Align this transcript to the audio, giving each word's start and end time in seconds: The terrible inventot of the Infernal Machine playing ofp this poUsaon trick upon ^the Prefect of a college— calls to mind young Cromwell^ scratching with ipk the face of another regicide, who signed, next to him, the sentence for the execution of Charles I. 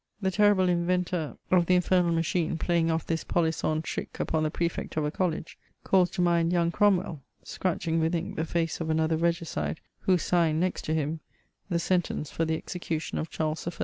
The 0.19 0.31
terrible 0.31 0.65
inventot 0.67 1.37
of 1.51 1.67
the 1.67 1.75
Infernal 1.75 2.11
Machine 2.11 2.57
playing 2.57 2.87
ofp 2.87 3.05
this 3.05 3.23
poUsaon 3.23 3.83
trick 3.83 4.19
upon 4.19 4.41
^the 4.41 4.51
Prefect 4.51 4.97
of 4.97 5.05
a 5.05 5.11
college— 5.11 5.59
calls 5.83 6.09
to 6.09 6.23
mind 6.23 6.51
young 6.51 6.71
Cromwell^ 6.71 7.19
scratching 7.43 7.99
with 7.99 8.15
ipk 8.15 8.35
the 8.35 8.45
face 8.45 8.81
of 8.81 8.89
another 8.89 9.15
regicide, 9.15 9.79
who 9.99 10.17
signed, 10.17 10.59
next 10.59 10.85
to 10.85 10.95
him, 10.95 11.19
the 11.69 11.77
sentence 11.77 12.31
for 12.31 12.45
the 12.45 12.55
execution 12.57 13.19
of 13.19 13.29
Charles 13.29 13.67
I. 13.67 13.71